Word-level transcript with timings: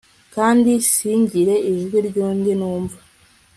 kandi 0.35 0.71
singire 0.93 1.55
ijwi 1.71 1.97
ryundi 2.07 2.51
numva 2.59 2.97